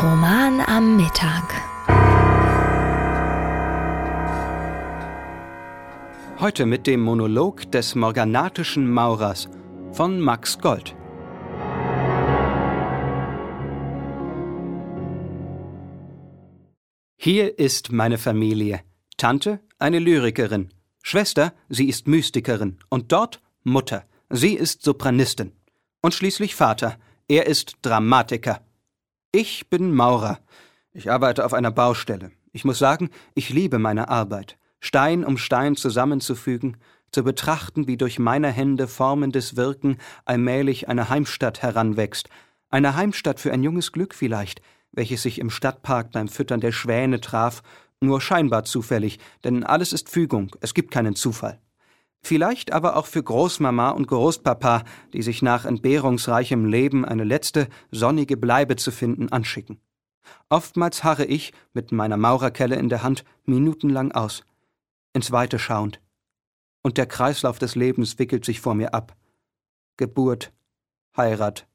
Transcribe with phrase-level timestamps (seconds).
[0.00, 1.48] Roman am Mittag.
[6.38, 9.48] Heute mit dem Monolog des morganatischen Maurers
[9.90, 10.94] von Max Gold.
[17.16, 18.82] Hier ist meine Familie.
[19.16, 20.68] Tante, eine Lyrikerin.
[21.02, 22.78] Schwester, sie ist Mystikerin.
[22.88, 25.54] Und dort Mutter, sie ist Sopranistin.
[26.02, 28.60] Und schließlich Vater, er ist Dramatiker.
[29.30, 30.38] Ich bin Maurer.
[30.90, 32.32] Ich arbeite auf einer Baustelle.
[32.52, 34.56] Ich muss sagen, ich liebe meine Arbeit.
[34.80, 36.78] Stein um Stein zusammenzufügen,
[37.12, 42.30] zu betrachten, wie durch meine Hände formendes Wirken allmählich eine Heimstatt heranwächst,
[42.70, 47.20] eine Heimstatt für ein junges Glück vielleicht, welches sich im Stadtpark beim Füttern der Schwäne
[47.20, 47.62] traf,
[48.00, 51.60] nur scheinbar zufällig, denn alles ist Fügung, es gibt keinen Zufall.
[52.22, 58.36] Vielleicht aber auch für Großmama und Großpapa, die sich nach entbehrungsreichem Leben eine letzte, sonnige
[58.36, 59.80] Bleibe zu finden anschicken.
[60.50, 64.44] Oftmals harre ich, mit meiner Maurerkelle in der Hand, minutenlang aus
[65.18, 66.00] ins Weite schauend.
[66.82, 69.16] Und der Kreislauf des Lebens wickelt sich vor mir ab.
[69.96, 70.52] Geburt,
[71.16, 71.66] Heirat,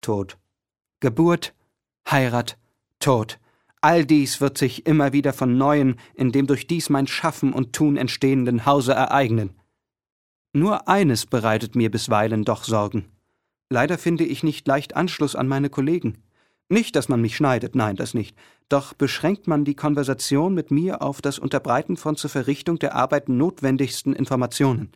[0.00, 0.38] Tod.
[1.00, 1.54] Geburt,
[2.10, 2.58] Heirat,
[2.98, 3.38] Tod.
[3.82, 7.74] All dies wird sich immer wieder von neuem in dem durch dies mein Schaffen und
[7.74, 9.50] Tun entstehenden Hause ereignen.
[10.56, 13.04] Nur eines bereitet mir bisweilen doch Sorgen.
[13.68, 16.16] Leider finde ich nicht leicht Anschluss an meine Kollegen.
[16.70, 18.34] Nicht, dass man mich schneidet, nein, das nicht.
[18.70, 23.28] Doch beschränkt man die Konversation mit mir auf das Unterbreiten von zur Verrichtung der Arbeit
[23.28, 24.92] notwendigsten Informationen.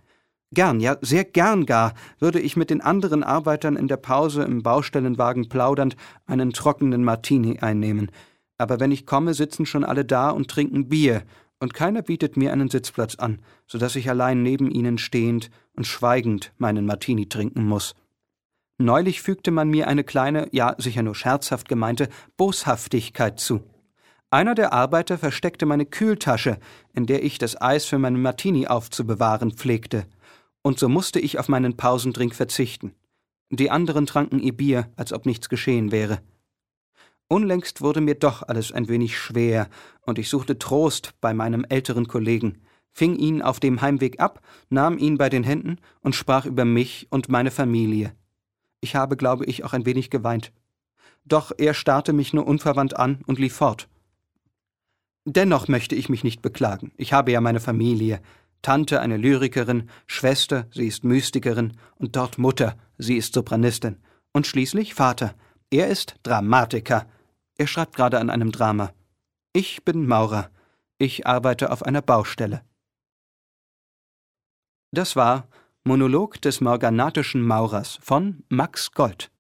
[0.51, 4.63] Gern, ja, sehr gern gar, würde ich mit den anderen Arbeitern in der Pause im
[4.63, 8.11] Baustellenwagen plaudernd einen trockenen Martini einnehmen.
[8.57, 11.23] Aber wenn ich komme, sitzen schon alle da und trinken Bier,
[11.61, 15.87] und keiner bietet mir einen Sitzplatz an, so dass ich allein neben ihnen stehend und
[15.87, 17.95] schweigend meinen Martini trinken muss.
[18.79, 22.09] Neulich fügte man mir eine kleine, ja sicher nur scherzhaft gemeinte,
[22.39, 23.63] Boshaftigkeit zu.
[24.31, 26.59] Einer der Arbeiter versteckte meine Kühltasche,
[26.95, 30.07] in der ich das Eis für meinen Martini aufzubewahren pflegte,
[30.63, 32.95] und so musste ich auf meinen Pausendrink verzichten.
[33.51, 36.21] Die anderen tranken ihr Bier, als ob nichts geschehen wäre.
[37.33, 39.69] Unlängst wurde mir doch alles ein wenig schwer,
[40.03, 42.59] und ich suchte Trost bei meinem älteren Kollegen,
[42.91, 47.07] fing ihn auf dem Heimweg ab, nahm ihn bei den Händen und sprach über mich
[47.11, 48.13] und meine Familie.
[48.81, 50.51] Ich habe, glaube ich, auch ein wenig geweint.
[51.25, 53.89] Doch er starrte mich nur unverwandt an und lief fort.
[55.25, 56.91] Dennoch möchte ich mich nicht beklagen.
[56.97, 58.21] Ich habe ja meine Familie.
[58.61, 63.99] Tante eine Lyrikerin, Schwester, sie ist Mystikerin, und dort Mutter, sie ist Sopranistin.
[64.33, 65.37] Und schließlich Vater.
[65.71, 67.07] Er ist Dramatiker.
[67.61, 68.95] Er schreibt gerade an einem Drama.
[69.53, 70.51] Ich bin Maurer.
[70.97, 72.65] Ich arbeite auf einer Baustelle.
[74.93, 75.47] Das war
[75.85, 79.29] Monolog des morganatischen Maurers von Max Gold